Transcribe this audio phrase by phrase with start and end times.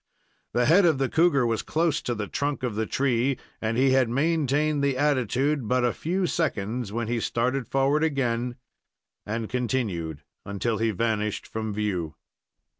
[0.53, 3.91] The head of the cougar was close to the trunk of the tree, and he
[3.91, 8.55] had maintained the attitude hut a few seconds when he started forward again
[9.27, 12.15] and continued until he vanished from view.